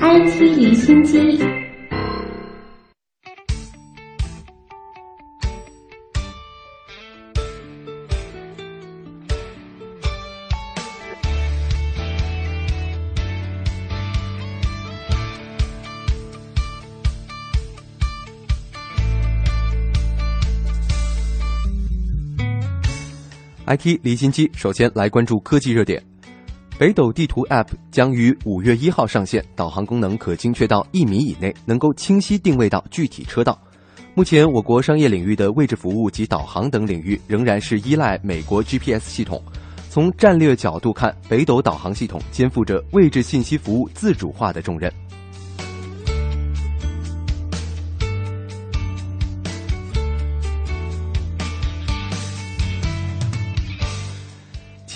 [0.00, 1.55] IT 离心机。
[23.66, 26.00] IT 离心机，首先来关注科技热点。
[26.78, 33.58] 北斗地图 App 将于五月一号上线，导航功能可精确到一米以内，能够清晰定位到具体车道。
[34.14, 39.42] 目前，我国商业领域的位置服务及导航等领域仍然是依赖美国 GPS 系统。
[39.90, 44.92] 从战略角度看，北斗导航系统肩负着位置信息服务自主化的重任。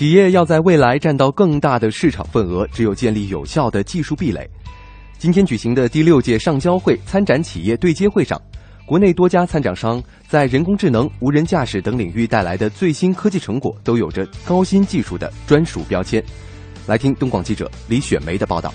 [0.01, 4.49] 企业要在未来占到更大的市场份额，只有建立有效的技术壁垒。
[5.19, 8.41] 今天举行的第六届上交会参展企业对接会上，
[8.83, 16.19] 国内多家参展商在人工智能、无人驾驶等领域带来的最新科技成果，都有着高新技术的专属标签。
[16.87, 18.73] 来听东广记者李雪梅的报道。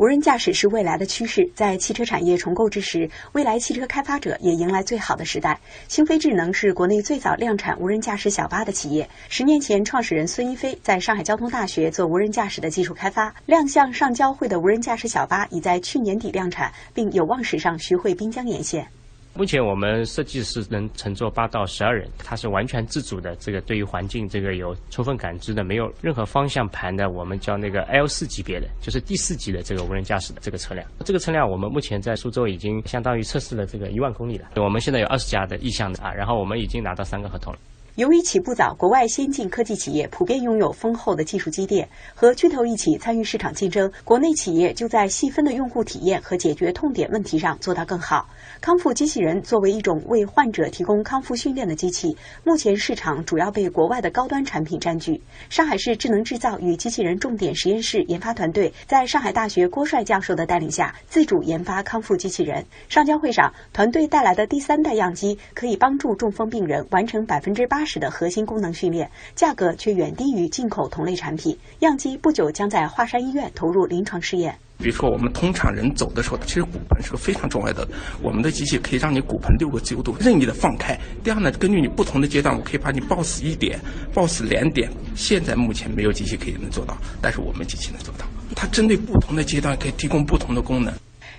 [0.00, 5.60] 无人驾驶是未来的趋势，在汽车产业重构之时，未来汽车开发者也迎来最好的时代。
[5.88, 9.06] 星飞智能是国内最早量产无人驾驶小巴的企业。
[9.28, 18.88] 十年前，创始人孙一飞在上海交通大学做无人驾驶的技术开发，亮相上交会的无人驾驶小巴已在去年底量产，并有望驶上徐汇滨江沿线。
[19.32, 30.86] 目前我们设计是能乘坐八到十二人，它是完全自主的，这个对于环境这个有充分感知的，没有任何方向盘的，我们叫那个 L 四级别的，就是第四级的这个无人驾驶的这个车辆。
[31.04, 34.48] 这个车辆我们目前在苏州已经相当于测试了这个一万公里了。
[34.56, 37.58] 我们现在有二十家的意向的啊，然后我们已经拿到三个合同了。
[37.96, 48.28] 由于起步早，国外先进科技企业普遍拥有丰厚的技术积淀，和巨头一起参与市场竞争，国内企业就在细分的用户体验和解决痛点问题上做到更好。
[48.60, 55.20] 康复机器人作为一种为患者提供康复训练的机器，目前市场主要被国外的高端产品占据。
[55.48, 62.64] 上海市智能制造与机器人重点实验室研发团队在上海大学郭帅教授的带领下，自主研发康复机器人。
[62.88, 67.79] 上交会上，团队带来的第三代样机可以帮助中风病人完成百分之八。
[67.84, 71.56] 使的核心功能训练，价格却远低于进口同类产品。
[71.80, 74.56] 样机不久将在华山医院投入临床试验。
[74.78, 77.86] 比如说，我们通常人走的时候，其实骨盆是个非常重要的。
[78.22, 80.98] 我们的机器可以让你骨盆六个自由度任意的放开。
[81.22, 83.78] 第二呢，根据你不同的阶段，我可以把你抱死一点，
[84.14, 84.90] 抱死两点。
[85.14, 88.24] 现在目前没有机器可以能做到，但是我们机器能做到。
[88.56, 90.90] 它针对不同的阶段，可以提供不同的功能。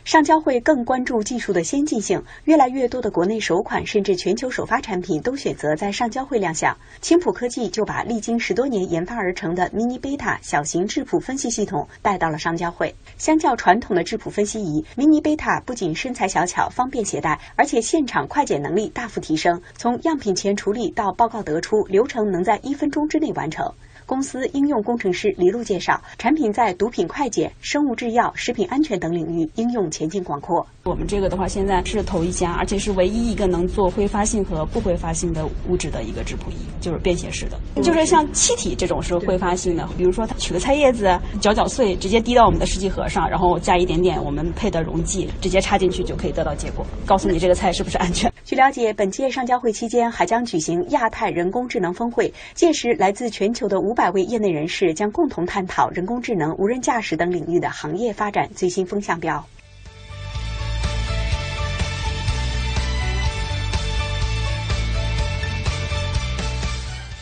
[0.04, 6.76] 上交会更关注技术的先进性，越来越多的国内首款甚至全球首发产品都选择在上交会亮相。
[7.02, 12.96] 青浦科技就把历经十多年研发而成的 Mini Beta 小型质谱分析系统带到了上交会。
[13.18, 23.72] 相较传统的质谱分析仪，Mini Beta 不仅身材小巧、方便携带，而且现场快检能力大幅提升，从样品前处理到报告得出，流程能在一分钟之内完成。
[24.12, 30.68] 公司应用工程师黎璐介绍，产品在毒品快检、生物制药、食品安全等领域应用前景广阔。
[30.84, 37.58] 我们这个的话，现在是头一家，而且是唯一一个能做挥发性和不挥发性的物质的一个质谱仪，就是便携式的。
[37.82, 48.30] 就是像气体这种是挥发性的，比如说它取个菜叶子，搅搅碎，直接滴到我们的试剂盒上，然后加一点点我们配的溶剂，直接插进去就可以得到结果，告诉你这个菜是不是安全。
[48.44, 59.46] 据了解，本届上交会期间还将举行亚太人工智能峰会，届时来自全球的五百位业内人士将共同探讨人工智能、无人驾驶等领域的行业发展最新风向标。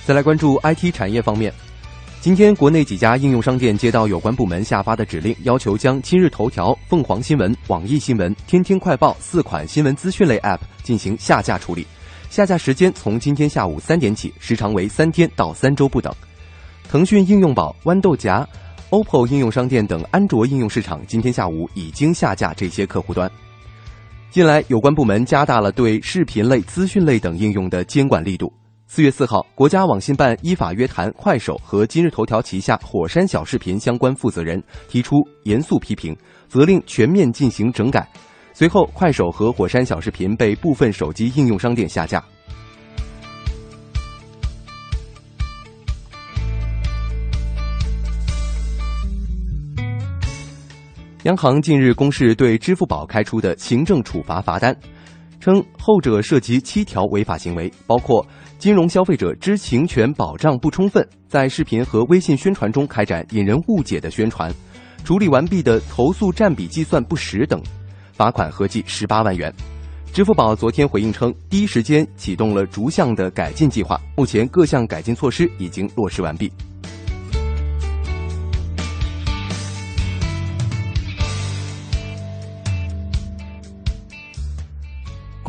[0.06, 1.54] 再来关注 IT 产业方面。
[2.22, 11.88] 今天，国内几家应用商店接到有关部门下发的指令，要求将今日头条、凤凰新闻、网易新闻、天天快报四款新闻资讯类 App 进行下架处理。
[12.30, 16.14] 下架时间从今天下午三点起，时长为三天到三周不等。
[16.90, 18.46] 腾讯应用宝、豌豆荚、
[18.90, 23.32] OPPO 应用商店等安卓应用市场今天下午已经下架这些客户端。
[24.30, 28.52] 近来，有关部门加大了对视频类、资讯类等应用的监管力度。
[28.92, 38.10] 四月四号，国家网信办依法约谈快手和今日头条旗下火山小视频相关负责人，提出严肃批评，责令全面进行整改。
[38.52, 42.22] 随后，快手和火山小视频被部分手机应用商店下架。
[51.24, 54.76] 央行近日公示对支付宝开出的行政处罚罚单。
[55.40, 58.26] 称后者涉及七条违法行为，包括
[58.58, 64.54] 金融消费者知情权保障不充分，在视频和微信宣传中开展引人误解的宣传，
[65.04, 67.62] 处理完毕的投诉占比计算不实等，
[68.12, 69.54] 罚款合计十八万元。
[70.12, 76.52] 支付宝昨天回应称，第一时间启动了逐项的改进计划，目前各项改进措施已经落实完毕。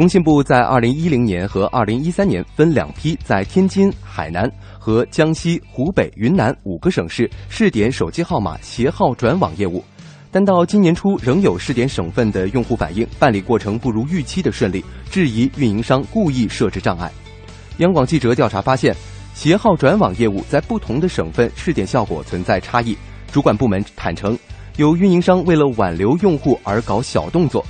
[0.00, 9.84] 工信部在二零一零年和二零一三年分两批在天津、海南和江西、湖北、云南五个省市试点手机号码携号转网业务，
[10.30, 17.12] 但到今年初仍有试点省份的用户反映办理过程不如预期的顺利，质疑运营商故意设置障碍。
[17.76, 18.96] 央广记者调查发现，
[19.34, 22.96] 携号转网业务在不同的省份试点效果存在差异。
[23.30, 24.34] 主管部门坦诚，
[24.78, 27.62] 有运营商为了挽留用户而搞小动作。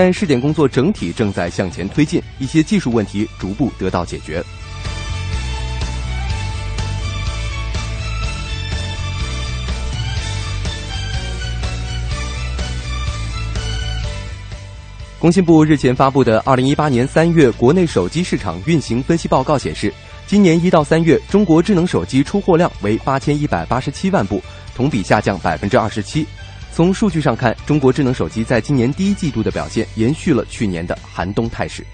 [0.00, 4.40] 但试点工作整体正在向前推进，一些技术问题逐步得到解决。
[15.18, 19.92] 工信部日前发布的《二零一八年三月国内手机市场运行分析报告》显示，
[20.28, 24.40] 今年一到三月，中国智能手机出货量为八千一百八十七万部，
[24.76, 26.24] 同比下降百分之二十七。
[26.78, 31.84] 从数据上看，中国智能手机在今年第一季度的表现延续了去年的寒冬态势。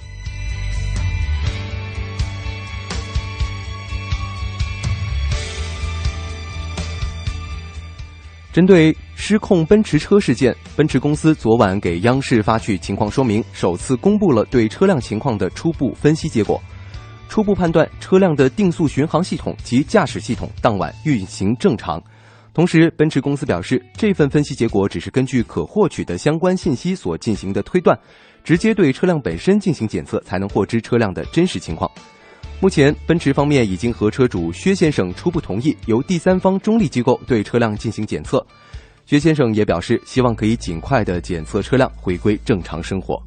[8.53, 16.63] 针对失控奔驰车事件，奔驰公司昨晚给央视发去情况说明，首次公布了对车辆情况的初步分析结果。
[17.27, 21.99] 初步判断，车辆的定速巡航系统及驾驶系统当晚运行正常。
[22.55, 27.99] 同时，奔驰公司表示，这份分析结果只是根据可获取的相关信息所进行的推断，
[28.45, 31.91] 直接对车辆本身进行检测才能获知车辆的真实情况。
[32.61, 38.47] 目前，奔驰方面已经和车主薛先生初步同意，由第三方中立机构对车辆进行检测。
[39.05, 43.21] 薛先生也表示，希望可以尽快的检测车辆，回归正常生活。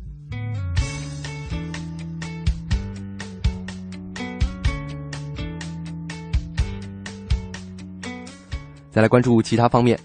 [8.98, 9.96] 再来关注其他方面，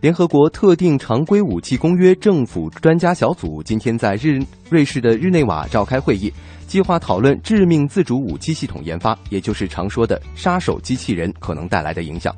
[0.00, 6.32] 联合国特定常规武器公约政府专家小组今天在日瑞士的日内瓦召开会议，
[6.66, 12.34] 计划讨论致命自主武器系统研发，也就是常说的“杀手机器人”可能带来的影响。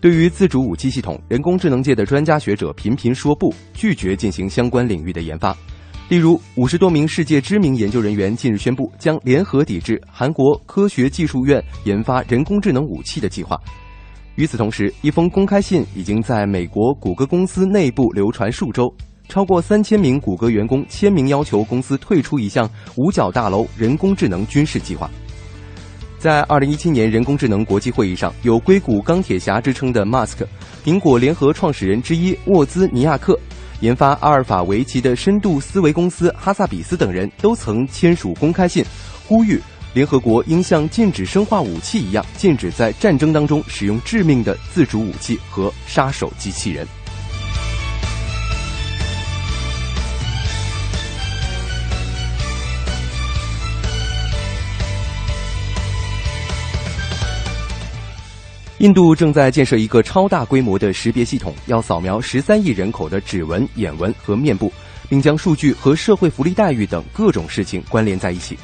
[0.00, 5.52] 对于自主武器系统，人工智能界的专家学者频频说不，拒绝进行相关领域的研发。
[6.08, 13.60] 例如，五十多名世界知名研究人员近日宣布，将联合抵制韩国科学技术院研发人工智能武器的计划。
[14.36, 18.90] 与此同时，一封公开信已经在美国谷歌公司内部流传数周，
[19.28, 25.10] 超过三千名谷歌员工签名要求公司退出一项五角大楼人工智能军事计划。
[26.18, 30.46] 在二零一七年人工智能国际会议上，有硅谷钢铁侠之称的 Musk、
[30.84, 33.38] 苹果联合创始人之一沃兹尼亚克、
[33.80, 38.84] 研发阿尔法围棋的深度思维公司哈萨比斯等人都曾签署公开信，
[39.26, 39.60] 呼吁。
[39.92, 46.86] 联合国应像禁止生化武器一样，禁止在战争当中使用致命的自主武器和杀手机器人。
[58.78, 64.72] 印度正在建设一个超大规模的识别系统，要扫描十三亿人口的指纹、眼纹和面部，
[65.08, 68.56] 并将数据和社会福利待遇等各种事情关联在一起。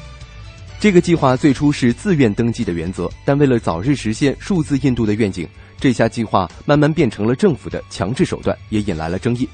[0.79, 5.47] 这个计划最初是自愿登记的原则，但为了早日实现数字印度的愿景，
[5.79, 9.49] 这下计划慢慢变成了政府的强制手段，也引来了争议。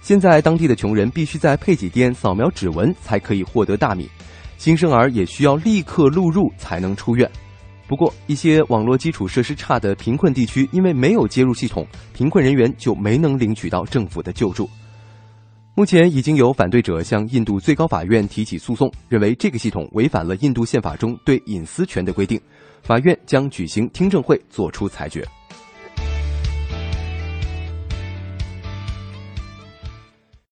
[0.00, 4.08] 现在当地的穷人必须在配给店扫描指纹才可以获得大米，
[4.56, 7.30] 新生儿也需要立刻录入才能出院。
[7.86, 14.68] 不过，一些网络基础设施差的贫困地区，因为没有接入系统，贫困人员就没能领取到政府的救助。
[15.74, 22.38] 目前已经有反对者向印度最高法院提起诉讼，认为这个系统违反了印度宪法中对隐私权的规定。
[22.82, 25.26] 法院将举行听证会，作出裁决。